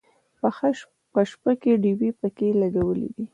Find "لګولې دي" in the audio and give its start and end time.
2.61-3.25